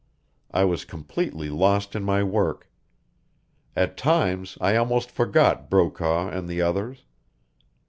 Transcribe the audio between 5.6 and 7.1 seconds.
Brokaw and the others.